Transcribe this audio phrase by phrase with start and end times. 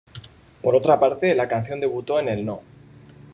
[0.63, 2.63] Por otra parte, la canción debutó en el No.